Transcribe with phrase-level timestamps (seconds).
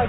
[0.00, 0.08] Dis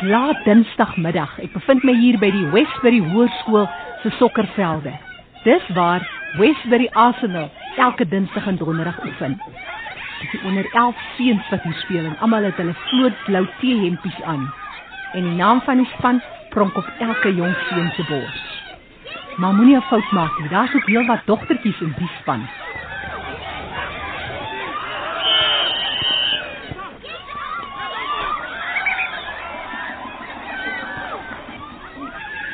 [0.00, 1.38] laat Dinsdagmiddag.
[1.38, 3.70] Ek bevind my hier by die Westbury Hoërskool
[4.02, 4.90] se sokkervelde.
[5.46, 6.02] Dis waar
[6.34, 7.46] Westbury Arsenal
[7.76, 9.38] elke Dinsdag en Donderdag oefen.
[10.20, 14.52] Dis die onder 11 seuns wat hier speel en almal het hulle vlootblou T-hempies aan.
[15.12, 18.46] En die naam van die span pronk op elke jong seun se bors.
[19.36, 20.48] Maar moenie 'n fout maak nie.
[20.48, 22.48] Daar's ook heelwat dogtertjies in die span.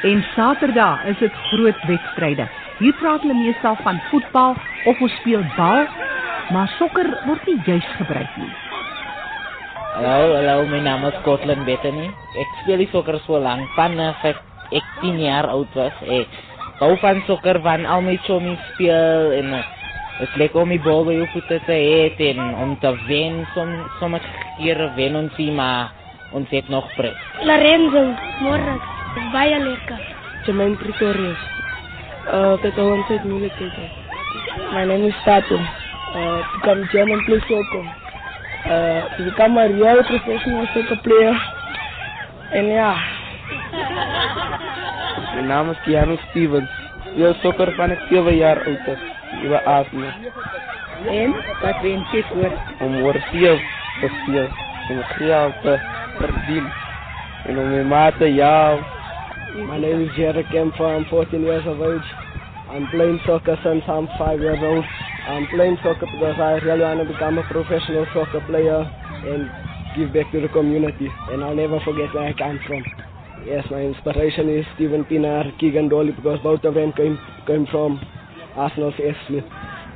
[0.02, 2.48] En Saterdag is dit groot wedstryde.
[2.78, 5.86] Hier praat hulle meestal van voetbal of ons speel bal,
[6.52, 8.50] maar sokker word nie juis gebruik nie.
[9.94, 12.08] Hallo, hallo, my naam is Scotland Bethany.
[12.40, 14.10] Ek speel die sokker so lank van uh,
[14.74, 15.94] ek 10 jaar oud was.
[16.02, 16.30] Ek
[16.80, 21.04] hou van sokker van al my chommies speel en het is lekker om die bal
[21.06, 23.46] bij je voeten te heten en om te winnen.
[23.54, 24.26] Som, sommige
[24.58, 25.92] keren winnen ons, maar
[26.32, 27.14] ons heeft nog pret.
[27.42, 28.04] Lorenzo,
[28.40, 28.80] morgen.
[29.14, 30.00] Is baie lekker.
[30.44, 31.38] Jermaine Pretorius.
[32.26, 33.90] Uh, dit al ons het moeilijkheden.
[34.72, 35.83] My name is Tato.
[36.14, 37.84] Uh, to become German play soccer.
[38.70, 41.34] Uh, to become a real professional soccer player.
[42.52, 42.94] En ja.
[45.34, 46.70] Mijn naam is Keanu Stevens.
[47.10, 48.98] Speel sokker van ik 7 jaar oud is.
[49.42, 50.10] Uwe Arsenal.
[51.06, 52.52] En wat wens jy voor?
[52.80, 53.60] Om oorsee
[54.00, 54.48] te speel.
[54.90, 55.78] Om geld te
[56.18, 56.72] verdienen.
[57.44, 58.80] En om mijn maat te jou.
[59.54, 60.96] My name is Jerry Kemper.
[60.96, 62.06] I'm 14 years of age.
[62.76, 64.84] I'm playing soccer since I'm 5 years old.
[65.26, 68.80] I'm playing soccer because I really want to become a professional soccer player
[69.24, 69.50] and
[69.96, 71.08] give back to the community.
[71.30, 72.84] And I'll never forget where I come from.
[73.46, 78.00] Yes, my inspiration is Steven Pienaar, Keegan Dolly, because both of them came, came from
[78.56, 79.42] Arsenal FC.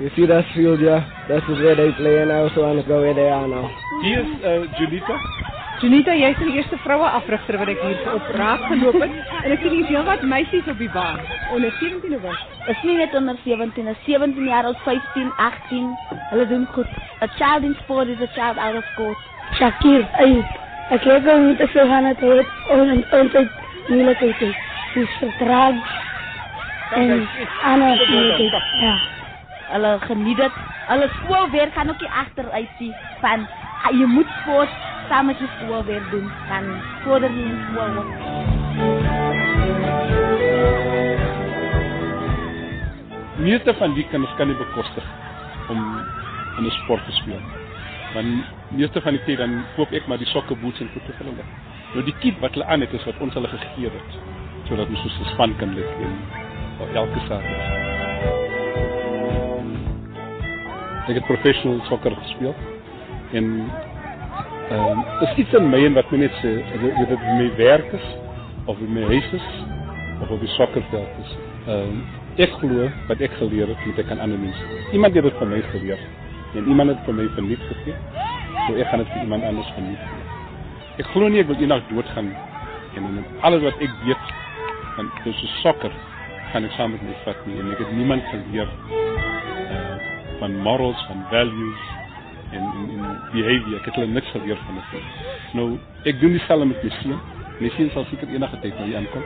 [0.01, 1.05] You see that field, yeah?
[1.29, 3.69] That is where they play, and I also want to go where they are now.
[4.03, 5.48] Hier is uh, Julita.
[5.79, 9.13] Junita, jy's die eerste vroue afrigter wat ek hier op raak geloop het
[9.45, 11.21] en ek sien hier's heelwat meisies op die baan.
[11.55, 12.41] Onder 17 of wat?
[12.73, 15.93] Is nie net onder 17, is 17 jaar oud, 15, 18.
[16.33, 16.97] Hulle doen goed.
[17.23, 19.23] A child in sport is a child out of court.
[19.61, 20.59] Shakir, Ayub.
[20.91, 22.43] Ek het ook niet te veel aan het heen.
[22.75, 23.55] En ons het
[23.87, 24.57] moeilijkheden.
[24.95, 25.75] Dus vertraag.
[26.91, 27.29] En
[27.63, 28.63] ander moeilijkheden.
[28.81, 28.99] Ja.
[29.71, 30.61] Hulle geniet dit.
[30.91, 33.47] Hulle skoolwerk gaan ook nie agteruit sien van
[33.87, 36.65] ah, jy moet sport saam met jou skoolwerk doen dan
[37.05, 37.97] vorder jy in skool.
[38.01, 38.11] ook.
[43.39, 45.05] Meeste van die kinders kan nie bekostig
[45.69, 45.79] om
[46.59, 47.41] in 'n sport te speel.
[48.15, 51.27] Want meeste van die tyd dan koop ek maar die sokke boots en goede vir
[51.27, 51.45] hulle.
[51.93, 54.11] Nou die kit wat hulle aan het is wat ons hulle gegee het
[54.69, 56.13] sodat ons soos 'n span kan lid en
[56.95, 57.77] elke Saterdag.
[61.09, 62.55] Ek het professional sokker gespeel
[63.33, 63.71] en
[64.71, 67.93] ehm um, is iets in my en wat my net sê, of dit my werk
[67.97, 68.09] is
[68.69, 69.47] of my huis is
[70.21, 71.37] of op die sokkerveld is.
[71.67, 72.03] Ehm um,
[72.37, 74.67] ek glo wat ek geleer het, moet ek aan ander mense.
[74.93, 76.03] Iemand het dit vir my geleer
[76.55, 77.97] en iemand het vir my verniet gegee.
[78.67, 80.27] So ek gaan dit vir iemand anders verniet gee.
[81.03, 82.29] Ek glo nie ek wil eendag doodgaan
[82.99, 84.33] en en alles wat ek weet
[84.97, 85.95] van dis so sokker
[86.53, 89.97] gaan ek saam met my vat nie en ek het niemand geleer uh,
[90.41, 91.98] van morals, van values
[92.53, 93.79] en en, en behavior.
[93.81, 94.93] Ek het hulle niks geleer van dit.
[94.93, 95.03] nie.
[95.59, 95.67] Nou
[96.05, 97.21] ek doen dieselfde met my seun.
[97.59, 99.25] My seun sal seker enige tyd na hier aankom.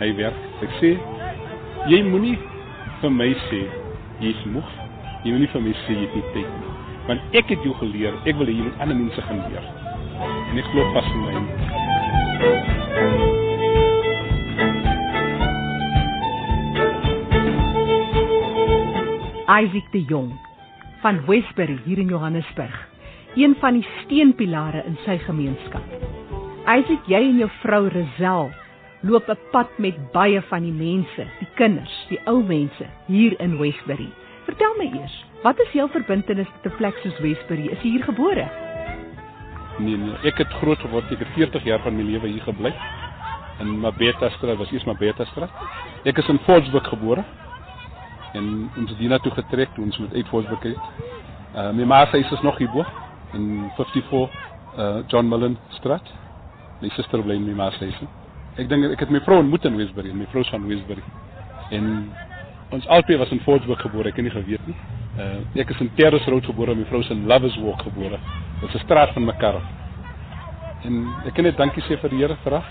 [0.00, 0.40] Hy werk.
[0.66, 0.94] Ek sê
[1.92, 2.36] jy moenie
[3.02, 3.62] vir my sê
[4.24, 4.74] jy's moeg.
[5.24, 6.74] Jy moenie vir my sê jy het nie tyd nie.
[7.08, 9.70] Want ek het jou geleer, ek wil hê jy moet ander mense gaan leer.
[10.50, 11.32] En ek glo vas in my.
[19.48, 20.47] Isaac de Jong
[21.02, 22.88] van Westbury hier in Johannesburg,
[23.34, 25.84] een van die steunpilare in sy gemeenskap.
[26.68, 28.50] Isaac, jy en jou vrou Resel
[29.02, 33.58] loop 'n pad met baie van die mense, die kinders, die ou mense hier in
[33.58, 34.08] Westbury.
[34.44, 37.68] Vertel my eers, wat is jou verbintenis met 'n plek soos Westbury?
[37.68, 38.48] Is jy hier gebore?
[39.78, 42.74] Nee nee, ek het groot geword, ek het 40 jaar van my lewe hier gebly.
[43.60, 45.50] In Mabeta straat, was eers Mabeta straat.
[46.04, 47.24] Ek is in Volksburg gebore.
[48.32, 50.76] En ons het hiernatoe getrek toe ons met uit Volksburg het.
[51.54, 52.84] Uh my ma se is nog hier bo
[53.32, 54.30] in 54
[54.78, 56.12] uh John Mullen straat.
[56.80, 57.90] My suster bly in my ma se.
[58.56, 61.02] Ek dink ek het my vrou ontmoet in Westbury, my vrou is van Westbury.
[61.70, 62.12] En
[62.70, 64.76] ons albei was in Volksburg gebore, ek het nie geweet nie.
[65.18, 68.18] Uh ek is in Terrace Road gebore, my vrou is in Lovers Walk gebore.
[68.60, 69.62] Dit is 'n straat van mekaar.
[70.84, 72.62] En ek kan net dankie sê vir die Here haar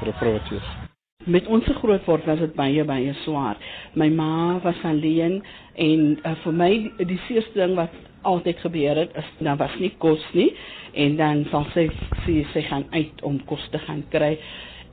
[0.00, 0.85] vir 'n vrou wat sy is.
[1.26, 3.58] Met ons grootword was dit baie baie swaar.
[3.98, 5.40] My ma was alleen
[5.74, 6.68] en uh, vir my
[7.00, 7.94] die eerste ding wat
[8.30, 10.52] altyd gebeur het is daar was nie kos nie
[10.94, 11.88] en dan sal sy
[12.22, 14.36] sy sy gaan uit om kos te gaan kry.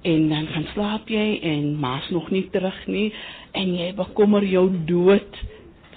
[0.09, 3.11] En dan gaan slaap jy en ma's nog nie terug nie
[3.53, 5.37] en jy bekommer jou dood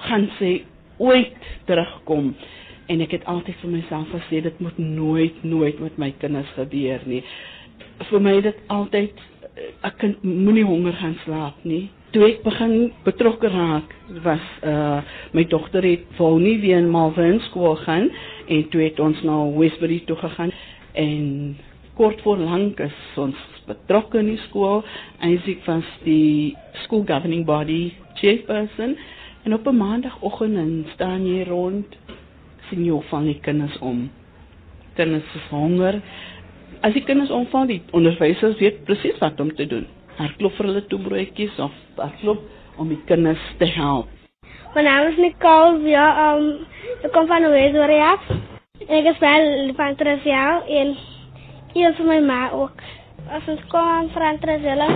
[0.04, 0.50] gaan sy
[1.00, 2.34] ooit terugkom.
[2.92, 7.08] En ek het altyd vir myself gesê dit moet nooit nooit met my kinders gebeur
[7.08, 7.22] nie.
[8.12, 9.24] Vir my dit altyd
[9.56, 11.88] 'n kind moenie honger gaan slaap nie.
[12.12, 13.94] Toe ek begin betrokke raak
[14.24, 15.00] was uh
[15.32, 18.10] my dogter het wou nie weer in Malvern skool gaan
[18.48, 20.52] en toe het ons na Westbury toe gegaan
[20.92, 21.56] en
[21.96, 23.36] kort voor lank is ons
[23.66, 24.84] betrokke in die skool.
[25.24, 28.96] Isaac was die school governing body chairperson
[29.44, 31.96] en op 'n maandagooggend en staan jy rond
[32.68, 34.10] sien jy van die kinders om.
[34.94, 36.00] Kinders is honger
[36.80, 39.86] as die kinders omval die onderwysers weet presies wat om te doen
[40.16, 42.44] hardloop vir hulle toe broodjies of hardloop
[42.76, 44.12] om die kinders te help
[44.76, 46.66] My naam is Nicole, ja, um,
[47.02, 48.20] ik kom van af.
[48.88, 50.96] En ik speel van Tresiaal en
[51.72, 52.72] hier van mijn ma ook.
[53.32, 54.90] Als we komen van Tresiaal,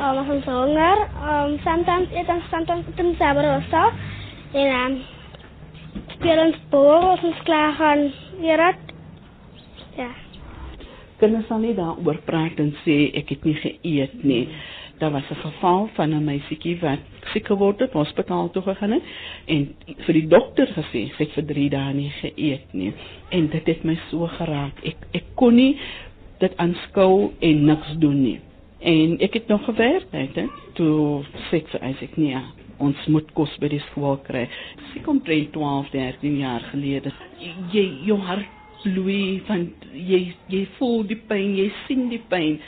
[0.00, 0.98] um, ons honger,
[1.30, 3.90] um, sometimes eten we sometimes een saber of zo.
[4.58, 5.02] En um,
[6.06, 8.74] spelen ons boor ons klaar gaan weer
[9.96, 10.29] Ja.
[11.20, 14.44] Kinders sal nie daaroor praat en sê ek het nie geëet nie.
[15.00, 17.00] Daar was 'n geval van 'n meisietjie wat
[17.32, 19.02] siek geword het, hospitaal toe gegaan het
[19.46, 19.74] en
[20.04, 22.92] vir die dokter gesê sy het vir 3 dae nie geëet nie.
[23.30, 24.84] En dit het my so geraak.
[24.84, 25.76] Ek ek kon nie
[26.38, 28.40] dit aanskou en niks doen nie.
[28.80, 32.16] En ek het nog gewerk, weet jy, toe sê ek vir Isaac.
[32.16, 32.42] Ja,
[32.78, 34.46] ons moet kos by die skool kry.
[34.92, 37.12] Sy kom 12, 13 jaar gelede.
[37.72, 42.58] Jy jou hart bloei van jy jy voel die pyn, jy sien die pyn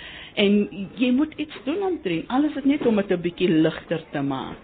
[0.40, 0.58] en
[0.98, 2.24] jy moet iets doen om dit.
[2.32, 4.56] Alles is net om dit 'n bietjie ligter te maak.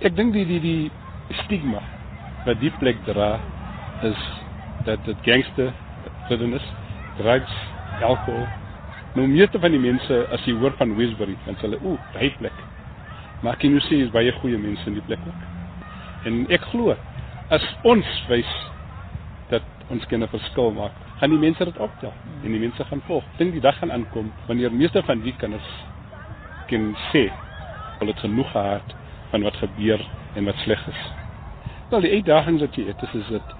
[0.00, 0.90] Ek dink die die die
[1.44, 1.82] stigma
[2.46, 3.40] wat die plek dra
[4.02, 4.20] is
[4.84, 5.72] dat dit gangster
[6.28, 6.64] riddenis,
[7.18, 7.52] drugs,
[8.00, 8.46] alkohol.
[9.14, 12.30] Nou meeste van die mense as jy hoor van Westbury, dan sê hulle, "Ooh, daai
[12.38, 12.52] plek."
[13.42, 15.42] Maar kan jy sê is baie goeie mense in die plek ook.
[16.24, 16.96] En ek glo
[17.50, 18.69] as ons wys
[19.50, 22.12] dat ons kan 'n verskil maak, gaan die mense dit optel
[22.44, 23.24] en die mense gaan volg.
[23.36, 25.70] Dink die dag gaan aankom wanneer meeste van die kinders
[26.66, 27.30] kan sê
[27.98, 28.94] hulle het genoeg gehad
[29.30, 30.00] van wat gebeur
[30.34, 31.02] en wat sleg is.
[31.90, 33.54] Wel die uitdagings wat jy het is is dit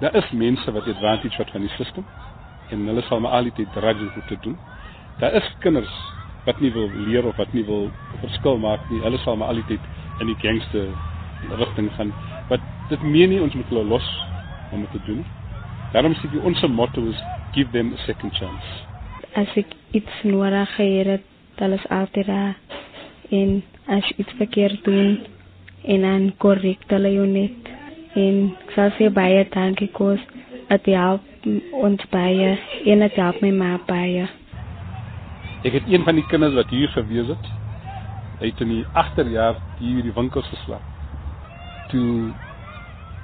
[0.00, 2.04] daar is mense wat advantage wat van die stelsel
[2.70, 4.58] en hulle sal maar altyd drag om te doen.
[5.18, 5.94] Daar is kinders
[6.44, 7.90] wat nie wil leer of wat nie wil
[8.20, 9.00] verskil maak nie.
[9.00, 9.80] Hulle sal maar altyd
[10.20, 10.88] in die gangster
[11.50, 12.12] rigting gaan.
[12.48, 14.10] Wat dit meen nie ons moet hulle los
[14.76, 15.24] om dit te doen.
[15.92, 17.20] Daarom sê ek ons motto is
[17.56, 18.68] give them a second chance.
[19.36, 21.24] As ek iets nodig het,
[21.56, 22.54] dan is altyd daar
[23.30, 25.18] en as iets verkeerd doen
[25.84, 27.70] en dan korrek hulle jou net
[28.16, 30.22] en ek sal sê baie dankie kos
[30.70, 31.46] dat jy help
[31.86, 32.56] ons baie
[32.92, 34.26] en dat help my ma baie.
[35.66, 37.48] Ek het een van die kinders wat hier gewees het.
[38.40, 40.84] Hy het in die agterjaar hier die winkels geslaap.
[41.92, 42.32] Toe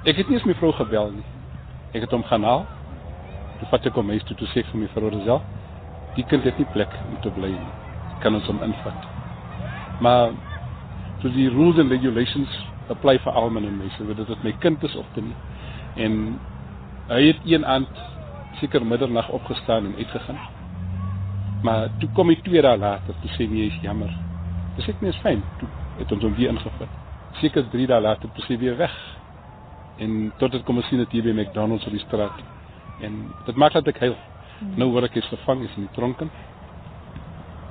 [0.09, 1.27] ek het nie eens my vrou gebel nie.
[1.93, 2.65] Ek het hom gaan haal.
[3.59, 5.41] Toe vat ek hom huis toe toe sê vir my vrou Rosel,
[6.17, 7.73] die kind het nie plek om te bly nie.
[8.23, 9.05] Kan ons hom invat?
[10.03, 10.33] Maar
[11.21, 12.57] toe die rules and regulations
[12.91, 15.37] apply vir almal en mense, weet dit my kind is of te nie.
[16.03, 16.17] En
[17.11, 18.03] hy het een aand
[18.59, 20.39] seker middernag opgestaan en uitgegaan.
[21.63, 24.11] Maar toe kom hy twee dae later te sê nee, is jammer.
[24.77, 25.43] Dis ek nie is fyn.
[25.61, 25.69] Toe
[26.01, 26.97] het ons hom weer ingevat.
[27.39, 28.93] Seker 3 dae later toe sê weer weg.
[29.97, 32.39] En tot dit kom ons sien dit hier by McDonald's op die straat.
[33.01, 34.15] En dit maak dat ek huil.
[34.79, 36.31] Nou word ek gevang is in die tronken.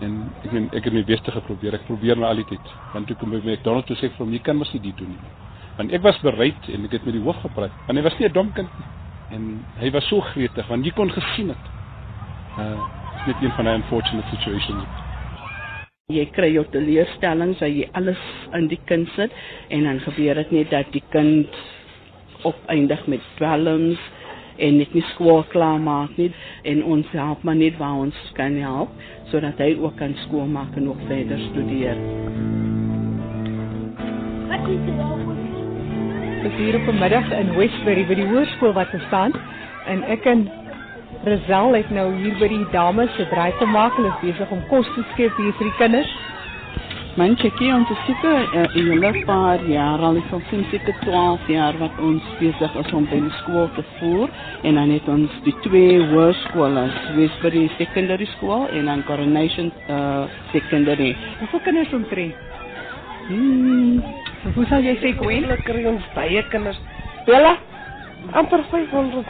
[0.03, 1.79] En ek men, ek het my beste geprobeer.
[1.79, 2.73] Ek probeer maar altyd.
[2.95, 5.15] Want toe kom by McDonald's toe sê vir hom jy kan mos nie dit doen
[5.15, 5.37] nie.
[5.79, 7.75] Want ek was bereid en ek het met die hoof gepraat.
[7.87, 8.91] Want hy was nie 'n dom kind nie.
[9.33, 11.65] En hy was so gretig want jy kon gesien het.
[12.59, 14.85] Uh net een van die unfortunate situations.
[16.11, 18.19] Jy kry jou teleurstellings as jy alles
[18.59, 19.31] in die kind sit
[19.71, 21.55] en dan gebeur dit net dat die kind
[22.49, 23.99] opeindig met dwelms
[24.57, 26.31] en net nie skool klaar maak nie
[26.69, 28.93] en ons help maar net waar ons kan help
[29.33, 31.97] sodat hy ook kan skool maak en nog verder studeer.
[34.49, 35.39] Wat is dit al voor?
[36.43, 39.33] Ek is hier op 'n middag in Westbury by die hoërskool wat bestaan
[39.87, 40.51] en ek en
[41.25, 43.95] Rizal het nou hier by die dames se draai te maak.
[43.95, 46.15] Hulle is besig om kos te skep hier vir die kinders.
[47.21, 50.63] Man checkie ons is seker uh, in 'n hele paar jaar al is ons sien
[50.71, 54.31] seker 12 jaar wat ons besig is om by die skool te voer
[54.63, 56.85] en dan het ons die twee hoërskole,
[57.17, 61.11] Westbury Secondary School en dan Coronation uh, Secondary.
[61.41, 62.35] Hoeveel kinders omtrent?
[63.29, 64.01] Hmm,
[64.55, 65.45] Hoe sal jy sê Gwen?
[65.45, 66.81] Hulle kry ons baie kinders.
[67.29, 67.59] Bella,
[68.33, 69.29] amper 500.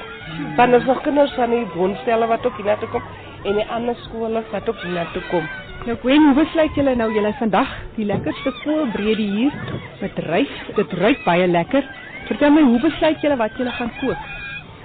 [0.57, 3.03] Dan is nog kinders van die woonstelle wat ook hiernatoe kom
[3.43, 5.51] en die ander skole wat ook hiernatoe kom.
[5.83, 9.55] Nou Gwen, hoe besluit julle nou julle vandag die lekkerste koolbrede hier
[9.99, 10.53] met rys?
[10.77, 11.83] Dit ruik baie lekker.
[12.29, 14.29] Vertel my, hoe besluit julle wat julle gaan kook?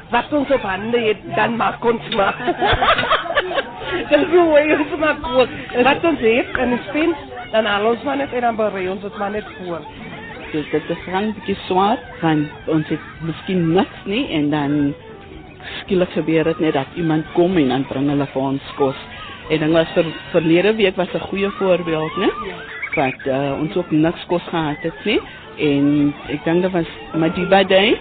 [0.09, 2.39] Wat ons op hande het, dan maak ons maar.
[4.09, 4.47] Dis hoe
[4.79, 5.53] ons maar kook.
[5.85, 7.21] Wat ons het in die spens,
[7.53, 9.85] dan haal ons maar net en dan berei ons dit maar net voor.
[10.51, 14.75] dus dit is lang bietjie swaar want ons het miskien niks nie en dan
[15.81, 19.01] skielik gebeur dit net dat iemand kom en dan bring hulle vir ons kos.
[19.49, 22.29] En dan was vir verlede week was 'n goeie voorbeeld, né?
[22.95, 25.21] Wat uh, ons ook niks kos gehad het nie
[25.57, 27.99] en ek dink dit was Madiba Day.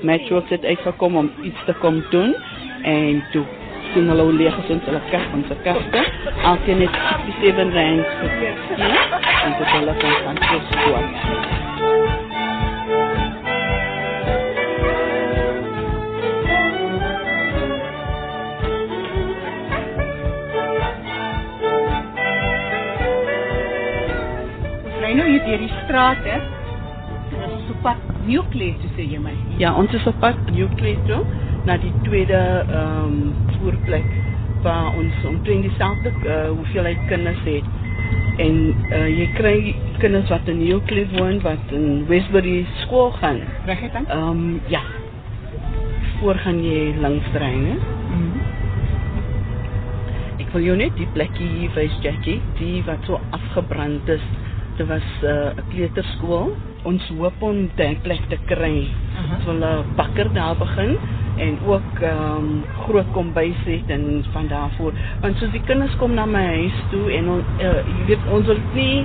[0.00, 2.34] Metro het uitgekom om iets te kom doen
[2.82, 3.44] en toe
[3.92, 6.04] sien hulle hoe leeg is ons hulle kas ons kaste.
[6.42, 6.98] Elkeen het
[7.40, 8.54] 67 rand gegee
[9.44, 11.65] en dit hulle kan gaan kos koop.
[25.46, 26.40] Deur die strate.
[27.36, 29.34] Ons is op pad Nieuwkleed, so sê jy my.
[29.62, 31.20] Ja, ons is op pad Nieuwkleed toe
[31.68, 34.06] na die tweede ehm um, voerplek
[34.64, 37.68] waar ons omtrent dieselfde uh, hoeveelheid kinders het.
[38.42, 38.56] En
[38.90, 39.54] uh, jy kry
[40.02, 43.38] kinders wat in Nieuwkleed woon wat in Westbury skool gaan.
[43.70, 44.08] Reg dit dan?
[44.10, 44.82] Ehm um, ja.
[46.18, 47.76] Voor gaan jy langs ry, né?
[48.16, 48.34] Mm.
[50.42, 54.26] Ek wil jou net die plekkie hier wys, Jackie, die wat so afgebrand is.
[54.76, 56.56] Dit was 'n uh, kleuterskool.
[56.82, 58.88] Ons hoop om daai plek te kry.
[59.16, 59.34] Aha.
[59.34, 60.98] Ons wil 'n bakker daar begin
[61.36, 64.92] en ook ehm um, groot kombuis het en van daarvoor.
[65.20, 68.46] Want soos die kinders kom na my huis toe en on, uh, jy weet ons
[68.46, 69.04] wil nie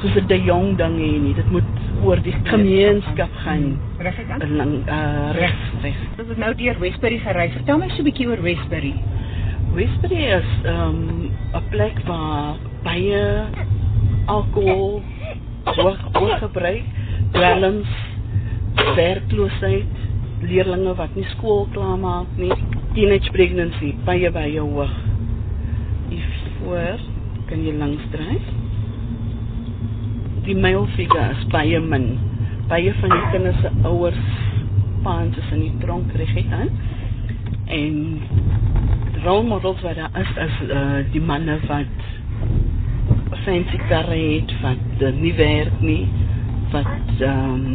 [0.00, 1.34] soos 'n de jong ding hê nie.
[1.34, 1.70] Dit moet
[2.04, 3.78] oor die gemeenskap gaan.
[3.98, 4.72] Reg dit dan?
[4.88, 5.96] Uh, reg, reg.
[6.18, 7.50] Ons het nou deur Westbury gery.
[7.50, 8.94] Vertel my so 'n bietjie oor Westbury.
[9.74, 13.44] Westbury is ehm, 'n plek waar baie
[14.26, 15.02] alkohol
[15.64, 16.84] hoog hoog gebruik,
[17.32, 17.90] dwelms,
[18.96, 20.00] werkloosheid,
[20.42, 22.52] leerlinge wat nie skool klaar maak nie,
[22.96, 24.92] teenage pregnancy baie baie hoog.
[26.10, 26.28] Hier
[26.58, 27.02] voor
[27.50, 28.50] kan jy langs dryf.
[30.46, 32.08] Die male figure is baie min.
[32.70, 34.22] Baie van die kinders se ouers
[35.02, 36.72] paans is in die tronk reg aan.
[37.72, 37.96] En
[39.22, 42.08] rolmodels wat daar is is uh, die manne wat
[43.44, 46.08] fancy karre het wat uh, nie werk nie
[46.72, 46.86] wat
[47.20, 47.66] ehm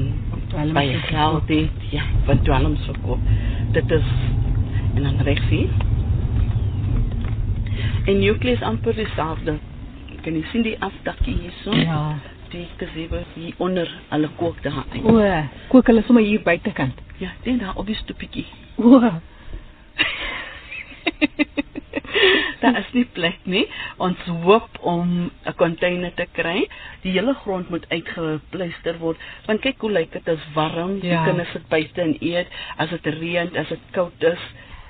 [0.55, 3.19] um, baie geld het ja wat dwelms verkoop.
[3.71, 4.07] Dit is
[4.95, 5.69] en dan regs hier
[8.05, 9.57] en Nucleus amper dieselfde
[10.23, 12.15] kan jy sien die afdakkie hierso Ja.
[12.51, 15.03] die gesewe hier onder alle kook daar uit.
[15.03, 15.19] O,
[15.67, 16.93] kook hulle sommer hier buitekant.
[17.17, 18.45] ja dit daar op die stoepietjie
[18.77, 19.01] O.
[22.61, 23.67] Daar is nie plek nie.
[23.97, 26.67] Ons hoop om 'n container te kry.
[27.01, 29.17] Die hele grond moet uitgepleister word.
[29.45, 30.99] Want kyk hoe lyk dit, is warm.
[30.99, 31.23] Die Ja.
[31.23, 32.47] kinders sit buite en eet.
[32.77, 34.39] As dit reën, as dit koud is.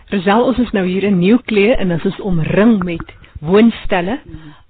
[0.10, 4.20] Resel, ons is nou hier in Nieuwklee en ons is omring met woonstelle.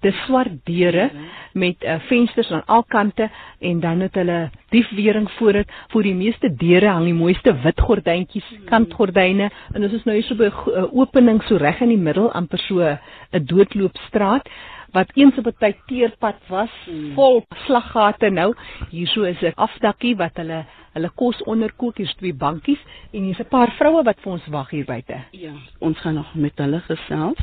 [0.01, 1.09] Dis swart deure
[1.57, 5.71] met uh, vensters aan al kante en dan het hulle diefwering voor dit.
[5.87, 10.27] Voor die meeste deure hang die mooiste wit gordyntjies, kantgordyne en ons is nou hier
[10.27, 14.49] so by 'n 'n opening so reg in die middel amper so 'n doodloopstraat
[14.91, 16.69] wat eens op 'n tyd teerpad was,
[17.13, 18.53] vol slaggate nou.
[18.89, 22.79] Hierso is 'n afdakkie wat hulle hulle kos onderkook, hier's twee bankies
[23.11, 25.17] en hier's 'n paar vroue wat vir ons wag hier buite.
[25.31, 27.37] Ja, ons gaan nog met hulle gesels.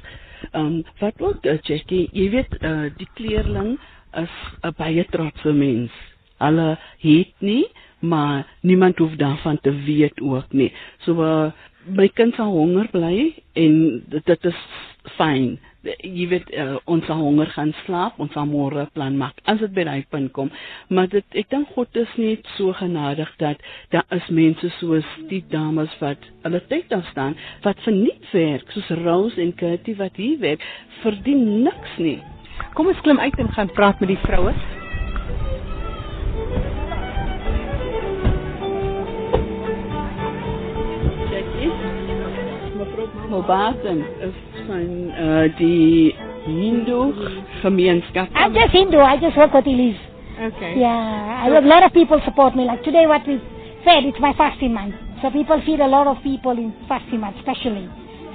[0.52, 3.78] Ehm um, wat ook uh, Jackie, jy weet uh, die kleerling
[4.20, 5.92] is 'n baie trotse mens.
[6.38, 7.66] Hulle het nie,
[7.98, 10.72] maar niemand hoef daarvan te weet ook nie.
[10.98, 11.52] So uh,
[11.86, 14.60] my kind sal honger bly en dit, dit is
[15.16, 15.58] fyn.
[15.84, 19.72] Jy weet uh, ons sal honger gaan slaap, ons sal môre plan maak as dit
[19.76, 20.50] by daai punt kom.
[20.88, 23.60] Maar dit ek dink God is net so genadig dat
[23.94, 27.36] daar is mense soos die dames wat hulle tyd daar staan
[27.66, 30.64] wat verniet werk soos Rose en Kitty wat hier werk
[31.02, 32.18] verdien niks nie.
[32.74, 34.54] Kom ons klim uit en gaan praat met die vroue.
[43.24, 44.34] Jackie, mevrou Mobaten is
[44.66, 46.14] van uh, die
[46.46, 47.12] Hindu
[47.62, 48.28] gemeenskap.
[48.34, 48.98] I'm just Hindu.
[48.98, 49.98] I just work with Elise.
[50.38, 50.78] Okay.
[50.78, 52.64] Yeah, I have a lot of people support me.
[52.64, 53.38] Like today, what we
[53.84, 54.94] fed, it's my fasting month.
[55.22, 57.88] So people feed a lot of people in fasting month, especially.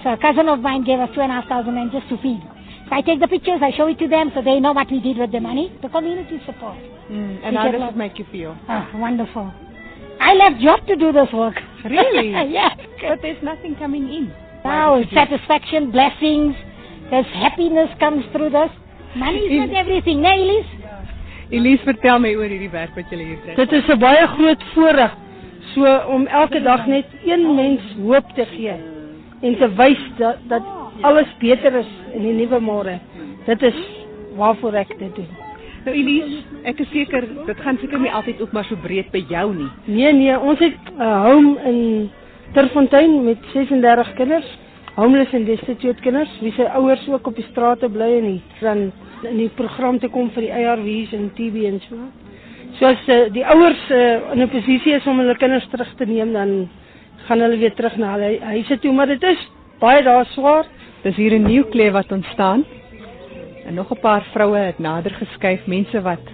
[0.03, 2.17] So a cousin of mine gave us two and a half thousand rand just to
[2.17, 2.41] feed.
[2.89, 4.99] So I take the pictures, I show it to them, so they know what we
[4.99, 5.71] did with the money.
[5.81, 6.77] The community support.
[7.11, 8.57] Mm, We and how does it make you feel?
[8.67, 9.51] Ah, wonderful.
[10.19, 11.55] I left job to do this work.
[11.83, 12.31] Really?
[12.51, 12.77] yes.
[13.01, 14.33] But there's nothing coming in.
[14.63, 16.55] Now satisfaction, blessings.
[17.09, 18.71] There's happiness comes through this.
[19.15, 20.79] Money is not everything, nee, Elise?
[21.51, 23.55] Elise, vertel my oor hierdie werk wat julle hier doen.
[23.57, 25.15] Dit is 'n baie groot voorreg
[25.73, 25.85] so
[26.15, 28.75] om elke dag net een mens hoop te gee
[29.41, 30.63] en te wys dat dat
[31.01, 32.99] alles beter is in die nuwe môre.
[33.45, 33.79] Dit is
[34.35, 35.27] waarvoor ek dit doen.
[35.85, 39.25] Nou Elise, ek is seker dit gaan seker nie altyd ook maar so breed by
[39.29, 39.69] jou nie.
[39.85, 42.09] Nee nee, ons het 'n home in
[42.53, 44.47] Terfontein met 36 kinders,
[44.95, 48.87] homeless en destitute kinders, wie se ouers ook op die strate bly en die, dan
[49.29, 51.99] in die program te kom vir die ARV's en TB en so.
[52.79, 56.05] So as uh, die ouers uh, in 'n posisie is om hulle kinders terug te
[56.05, 56.69] neem, dan
[57.27, 59.45] gaan hulle weer terug na hulle huise toe, maar dit is
[59.79, 60.65] baie daar swaar.
[61.03, 62.65] Dis hier 'n nuwe kleur wat ontstaan.
[63.65, 66.25] En nog 'n paar vroue het nader geskuif, mense wat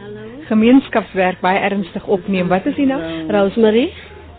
[0.47, 2.47] gemeenskapswerk baie ernstig opneem.
[2.47, 3.01] Wat is die naam?
[3.01, 3.91] Rosemary Rosemary?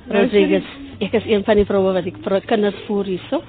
[0.09, 0.86] Rodriguez.
[0.97, 3.43] Ek is een van die vroue wat ek vir kinders voer hierso.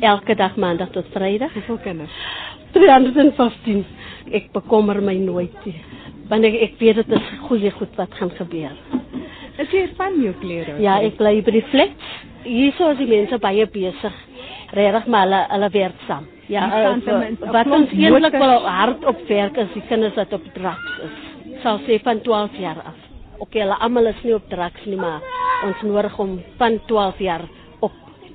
[0.00, 1.52] Elke dag maandag tot Vrydag.
[1.52, 2.14] Hoeveel kinders?
[2.72, 3.82] 315.
[4.32, 5.76] Ek bekommer my nooit nie.
[6.30, 8.72] Want ek, ek weet dit is goeie goed wat gaan gebeur.
[9.60, 10.78] Is jy van jou klere?
[10.80, 12.14] Ja, ek bly by die flats.
[12.46, 14.16] Hierso is die mense baie besig.
[14.72, 16.30] Regtig maar hulle hulle werk saam.
[16.50, 16.94] Ja, uh,
[17.52, 21.20] wat ons eintlik wel hard op werk is die kinders wat op drugs is.
[21.60, 22.96] Sal sê van 12 jaar af.
[23.38, 25.20] Oké, hulle almal is nie op drugs nie, maar
[25.66, 27.44] ons nodig om van 12 jaar
[27.80, 27.92] op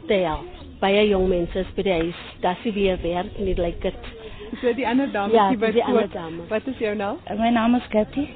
[0.08, 0.52] te help.
[0.80, 2.22] Baie jong mense is by die huis.
[2.44, 4.10] Dis nie weer werk nie, lyk dit.
[4.62, 6.14] So die ander dame Ja, hier by die ander Koot.
[6.14, 6.44] dame.
[6.50, 7.18] Wat is jou naam?
[7.38, 8.28] My naam is Kathy.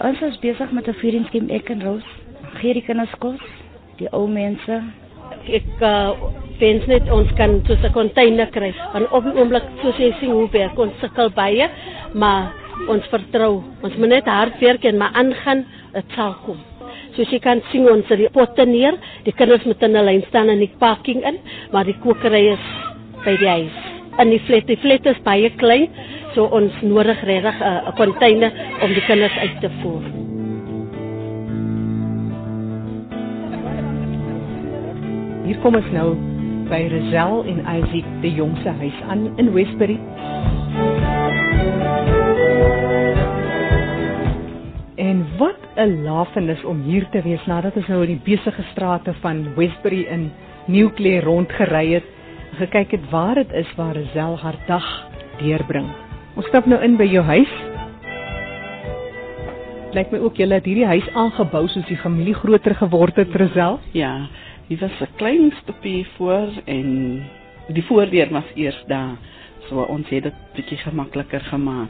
[0.00, 2.04] Ons is besig met 'n voedingskiem ek en Roos.
[2.60, 3.40] Gee die kinders kos,
[3.98, 4.82] die ou mense.
[5.46, 6.12] Ek uh,
[6.58, 8.74] wens net ons kan so 'n container kry.
[8.92, 11.68] Want op die oomblik soos jy sien hoe werk ons sukkel baie,
[12.14, 12.52] maar
[12.88, 13.62] ons vertrou.
[13.82, 16.58] Ons moet net hard werk en maar aangaan, dit sal kom.
[17.16, 18.96] Soos jy kan sien ons het die potte neer,
[19.26, 21.36] die kinders moet in 'n lyn staan in die parking in,
[21.72, 22.64] maar die kokery is
[23.24, 23.78] by die huis.
[24.18, 25.88] In die flat, die flat is baie klein,
[26.34, 30.04] so ons nodig regtig 'n uh, container om die kinders uit te voer.
[35.44, 36.16] Hier kom ons nou
[36.70, 39.98] by Rizal en Isaac, die jongste huis aan in Westbury.
[44.94, 49.14] En wat 'n lafenis om hier te wees nadat ons nou in die besige strate
[49.14, 50.30] van Westbury in
[50.66, 52.04] Nieuwclear rondgery het,
[52.50, 55.88] en gekyk het waar dit is waar Rizal haar dag deurbring.
[56.34, 57.52] Ons stap nou in by jou huis.
[59.92, 63.80] Lyk my ook julle het hierdie huis aangebou soos die familie groter geword het, Rizal.
[63.92, 64.28] Ja,
[64.68, 67.22] hier was 'n klein stoepie voor en
[67.68, 69.16] die voordeur was eers daar.
[69.68, 71.88] So ons het dit bietjie gemakliker gemaak.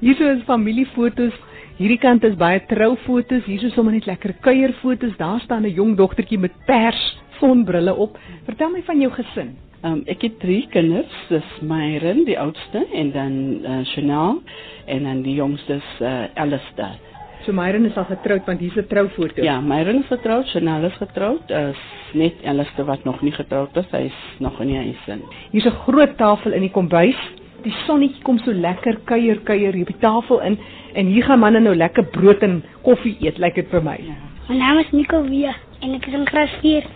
[0.00, 1.34] Hierso is familiefoto's.
[1.78, 3.44] Hierdie kant is baie troufoto's.
[3.46, 5.14] Hierso sommer net lekker kuierfoto's.
[5.16, 8.18] Daar staan 'n jong dogtertjie met pers sonbrille op.
[8.46, 9.56] Vertel my van jou gesin.
[9.84, 14.42] Um, ek het drie kinders, dis Myron, die oudste, en dan uh, Chanel,
[14.86, 16.98] en dan die jongste is uh, Alistair.
[17.44, 19.42] So Myron is al getroud want hier's 'n troufoto.
[19.42, 21.78] Ja, Myron is getroud, Chanel is getroud, is
[22.12, 25.22] net Alistair wat nog nie getroud is, hy is nog in die huis in.
[25.52, 27.18] Hier's 'n groot tafel in die kombuis.
[27.62, 30.58] Die sonnetjie kom so lekker kuier kuier hier op die tafel in
[30.94, 33.96] en hier gaan manne nou lekker brood en koffie eet, lyk dit vir my.
[34.06, 34.16] Ja.
[34.48, 36.86] My naam is Nico Via en ek is in graad 4.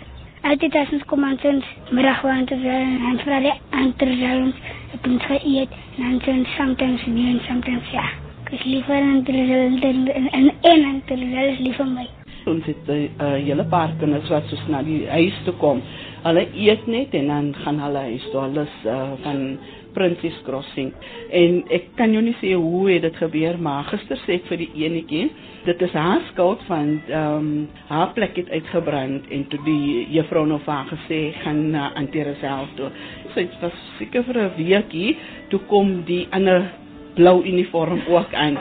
[0.42, 4.62] Altyd as ons kom aan ons middagwaan te wees en dan vra die ander ons
[4.92, 8.06] het ons geëet en dan ons sometimes nee en sometimes ja.
[8.46, 12.08] Ek is liever aan die en en en aan die is lief vir my.
[12.50, 15.82] Ons het 'n uh, hele paar kinders wat soos na die huis toe kom.
[16.24, 18.40] Hulle eet net en dan gaan hulle huis toe.
[18.40, 19.58] Hulle is uh, van
[19.94, 20.92] Princess Crossing.
[21.30, 24.62] En ek kan jou nie sê hoe het dit gebeur, maar gister sê ek vir
[24.64, 25.24] die enetjie,
[25.66, 27.50] dit is haar skuld van ehm um,
[27.88, 31.96] haar plek het uitgebrand en toe die juffrou nou vir haar gesê gaan na uh,
[32.02, 32.90] Antereself toe.
[33.34, 35.16] Sy was seker vir 'n weekie,
[35.50, 36.70] toe kom die ander
[37.14, 38.58] blou uniform ook aan.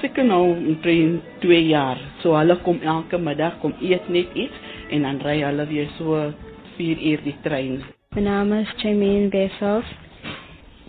[0.00, 1.98] Seker nou omtrent 2 jaar.
[2.22, 4.56] So hulle kom elke middag kom eet net iets
[4.90, 6.32] en dan ry hulle weer so
[6.76, 7.82] 4 uur die trein.
[8.14, 10.05] My naam is Jaimeen Wessels.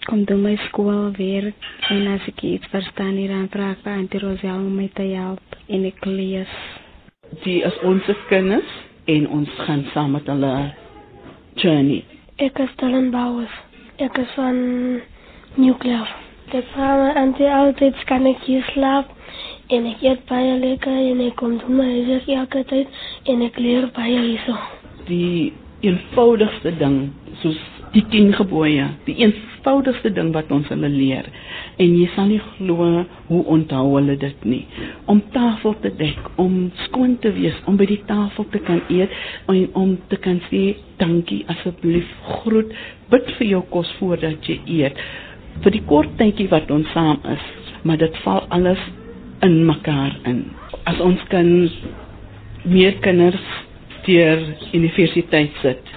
[0.08, 4.22] Kom doen my skoolwerk en as ek iets verstaan nie dan vra ek vir Auntie
[4.24, 6.54] Rosel om my te help en ek lees.
[7.43, 8.78] Die is ons kinders
[9.12, 10.54] en ons gaan saam met hulle
[11.60, 12.06] journey.
[12.39, 13.52] Ek is Dylan Bouwers.
[14.00, 14.58] Ek is van
[15.60, 16.15] Nieuwklaaf.
[16.56, 19.12] Ek vra my auntie altyd kan ek hier slaap
[19.76, 23.02] en ek eet baie lekker en ek kom doen my huiswerk elke tyd
[23.34, 24.56] en ek leer baie hierso.
[25.12, 25.52] Die
[25.84, 27.02] eenvoudigste ding
[27.43, 27.60] soos
[27.93, 31.28] die 10 gebooie, die eenvoudigste ding wat ons hulle leer.
[31.82, 32.88] En jy sal nie glo
[33.30, 34.63] hoe onthou hulle dit nie.
[35.12, 39.13] Om tafel te dek, om skoon te wees, om by die tafel te kan eet
[39.52, 40.63] en om te kan sê
[41.02, 42.10] dankie asseblief,
[42.41, 42.73] groet,
[43.12, 45.00] bid vir jou kos voordat jy eet.
[45.63, 47.45] Vir die kort tydjie wat ons saam is,
[47.88, 48.82] maar dit val alles
[49.45, 50.43] in mekaar in.
[50.89, 51.47] As ons kan
[52.67, 53.43] meer kinders
[54.08, 54.41] deur
[54.76, 55.95] universiteit sit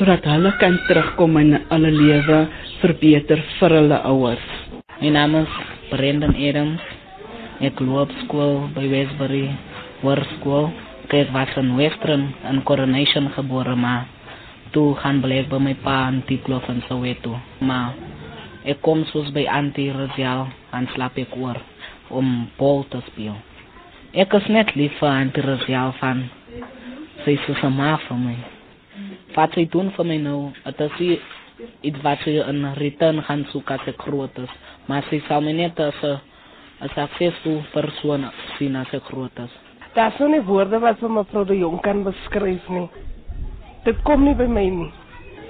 [0.00, 2.36] sodat hulle kan terugkom en hulle lewe
[2.80, 4.44] verbeter vir hulle ouers.
[4.96, 5.56] My naam is
[5.90, 6.80] Brendan Adams.
[7.60, 9.50] Ek loop skool by Westbury
[10.00, 10.70] Hoërskool.
[11.12, 14.06] Ek was in Western in Coronation gebore maar
[14.72, 17.34] toe gaan blyk by my pa in Diepkloof in Soweto.
[17.60, 17.92] Maar
[18.64, 21.60] ek kom soos by Auntie Rosial en slaap ek oor
[22.08, 23.36] om bal te speel.
[24.16, 26.24] Ek is net lief vir Auntie Rosial van
[27.26, 28.38] sy is so maar vir my.
[29.34, 31.20] Wat sy doen vir my nou, is sy
[31.82, 34.50] iets wat sy in return gaan soek as ek groot is.
[34.88, 36.20] Maar sy sal my net as een
[36.80, 38.24] as 'n succesvol persoon
[38.58, 39.52] sien as ek groot is.
[39.94, 42.88] Daar sou nie woorde wat vir mevrou de Jong kan beskryf nie.
[43.84, 44.92] Dit kom nie by my nie.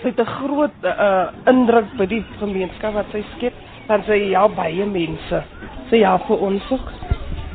[0.03, 3.55] Sy het 'n groot uh, indruk by die gemeenskap wat sy skep,
[3.87, 5.45] want sy help baie mense.
[5.90, 6.93] Sy help vir ons ook.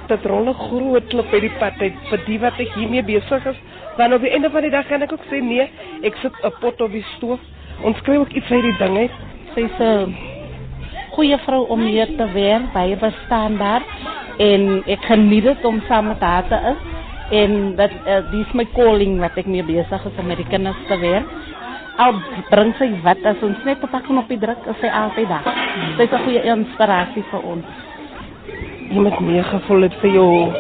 [0.08, 3.58] Dit rol 'n groot klip by die pad uit vir die wat hiermee besig is.
[3.98, 5.70] Want op die einde van die dag kan ek ook sê nee,
[6.02, 7.40] ek sit 'n pot op die stoof.
[7.84, 9.12] Ons kry ook iets uit die ding uit.
[9.56, 10.16] Sy's 'n
[11.16, 13.82] goeie vrou om hier te wees, baie bestaan daar
[14.38, 16.82] en ek geniet dit om saam met haar te is
[17.32, 20.82] en dat uh, dis my calling wat ek mee besig is om met die kinders
[20.88, 21.30] te werk.
[21.98, 25.30] Al bring sy wat as ons net op pak op die druk, is sy altyd
[25.32, 25.48] daar.
[25.98, 27.66] Sy's 'n goeie inspirasie vir ons.
[28.92, 30.54] Iemand meer gevoel het vir jou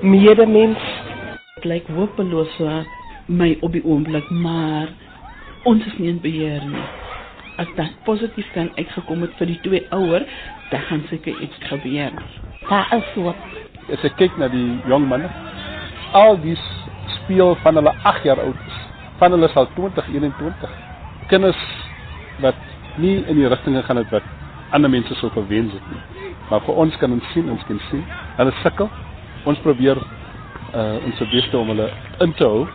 [0.00, 0.91] medemens.
[1.64, 2.86] Lyk hopeloos vir
[3.30, 4.90] my op die oomblik, maar
[5.68, 6.84] ons is nie in beheer nie.
[7.62, 10.24] As dit positief kan uitgekom het vir die twee ouer,
[10.72, 12.16] dan gaan seker iets gebeur.
[12.68, 13.34] Daar is so.
[13.92, 15.30] As ek kyk na die jong manne,
[16.18, 16.56] al die
[17.18, 18.80] speel van hulle 8 jaar oud is.
[19.20, 20.76] Van hulle is al 20, 21.
[21.30, 21.62] Kinders
[22.42, 22.58] wat
[22.98, 24.26] nie in die rigting gegaan het wat
[24.72, 26.02] ander mense sou verwens het nie.
[26.50, 28.02] Maar vir ons kan ons sien, ons kan sien,
[28.40, 28.90] hulle sukkel.
[29.48, 30.00] Ons probeer
[30.74, 31.88] uh ons se beste om hulle
[32.24, 32.66] in te hou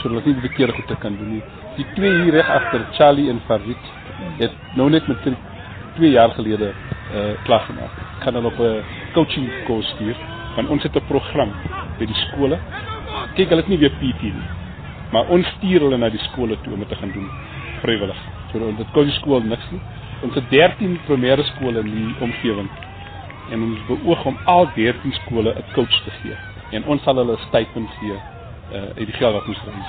[0.00, 1.42] sodat hulle nie verkeerde goed te kan doen nie.
[1.76, 3.90] Die twee hier reg agter, Charlie en Farid,
[4.38, 5.28] het nou net met
[5.96, 6.72] 2 jaar gelede
[7.14, 7.94] uh klaar gemaak.
[8.24, 10.16] Kan hulle op 'n coaching koers stuur
[10.56, 11.52] want ons het 'n program
[11.98, 12.58] by die skole.
[13.34, 14.50] Kyk, hulle het nie weer PT nie.
[15.12, 17.30] Maar ons stuur hulle na die skole toe om dit te gaan doen
[17.82, 18.20] vrywillig.
[18.52, 19.80] So dit kos die skool niks nie.
[20.22, 22.70] Ons het 13 primêre skole in die omgewing.
[23.50, 26.51] En ons beoog om al 13 skole 'n coach te gee.
[26.72, 28.16] En ons sal hulle stipend gee
[28.72, 29.80] uh uit die geld wat ons kry.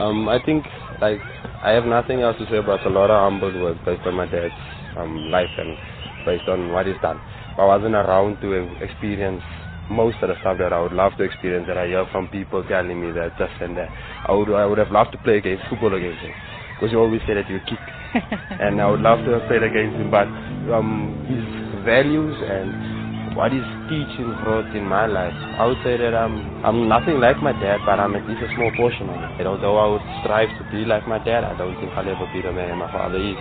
[0.00, 0.64] Um, I think
[1.00, 1.20] like
[1.62, 4.26] I have nothing else to say about a lot of humble work based on my
[4.26, 4.54] dad's
[4.96, 5.76] um, life and
[6.24, 7.20] based on what he's done.
[7.58, 9.42] I wasn't around to experience
[9.90, 12.64] most of the stuff that I would love to experience that I hear from people
[12.64, 13.90] telling me that just and that.
[14.26, 16.32] I would I would have loved to play against football against him
[16.74, 17.78] because you always say that you kick,
[18.50, 20.10] and I would love to have played against him.
[20.10, 20.26] But
[20.72, 22.91] um, his values and
[23.34, 27.42] what his teaching brought in my life, I would say that I'm I'm nothing like
[27.42, 29.40] my dad, but I'm at least a small portion of it.
[29.40, 32.28] And although I would strive to be like my dad, I don't think I'll ever
[32.32, 33.36] be the man my father is.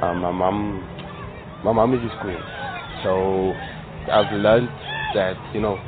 [0.00, 0.82] Um, my mom,
[1.64, 2.40] my mom is his queen.
[3.02, 3.52] So
[4.12, 4.68] I've learned
[5.14, 5.78] that, you know,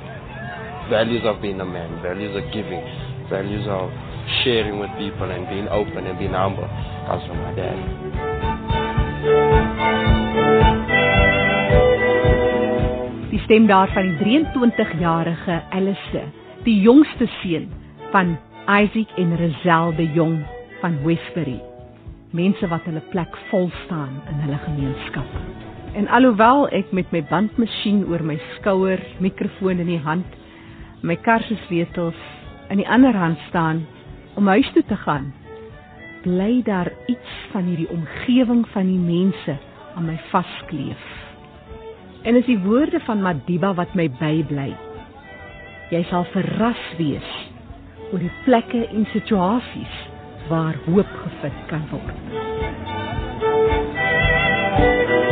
[0.90, 2.83] values of being a man, values of giving,
[3.30, 3.90] values of
[4.42, 6.68] sharing with people and being open and being humble
[7.07, 7.76] comes from my dad.
[13.34, 16.20] Die stem daar van die 23-jarige Alice,
[16.62, 17.64] die jongste seun
[18.12, 18.36] van
[18.70, 20.36] Isaac en Rizal de Jong
[20.78, 21.56] van Westbury.
[22.30, 25.34] Mense wat hulle plek vol staan in hulle gemeenskap.
[25.98, 30.38] En alhoewel ek met my bandmasjien oor my skouer, mikrofoon in die hand,
[31.02, 32.22] my kar se sleutels
[32.70, 33.82] in die ander hand staan
[34.38, 35.32] om huis toe te gaan,
[36.22, 39.58] bly daar iets van hierdie omgewing van die mense
[39.98, 41.23] aan my vaskleef.
[42.24, 44.72] En is die woorde van Madiba wat my bybly.
[45.92, 47.30] Jy sal verras wees
[48.12, 50.00] oor die plekke en situasies
[50.48, 52.16] waar hoop gevind kan word.
[54.74, 55.23] Thank you.